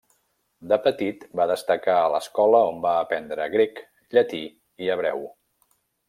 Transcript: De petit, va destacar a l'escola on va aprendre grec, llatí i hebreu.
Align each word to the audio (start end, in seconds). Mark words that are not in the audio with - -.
De 0.69 0.77
petit, 0.85 1.25
va 1.39 1.45
destacar 1.51 1.97
a 2.05 2.09
l'escola 2.13 2.61
on 2.71 2.79
va 2.89 2.93
aprendre 3.05 3.47
grec, 3.59 3.83
llatí 4.17 4.41
i 4.87 4.95
hebreu. 4.95 5.23